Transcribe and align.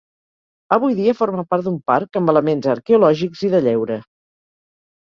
Avui 0.77 0.97
dia 0.99 1.15
forma 1.19 1.43
part 1.53 1.69
d'un 1.69 1.77
parc 1.93 2.21
amb 2.23 2.35
elements 2.35 2.73
arqueològics 2.77 3.47
i 3.49 3.55
de 3.57 3.65
lleure. 3.71 4.03